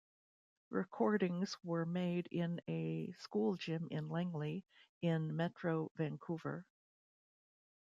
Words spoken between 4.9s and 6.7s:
in Metro Vancouver.